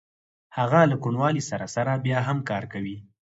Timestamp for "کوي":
2.73-2.97